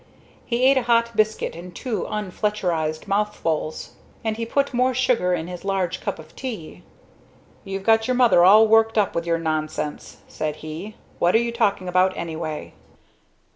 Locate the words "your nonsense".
9.27-10.17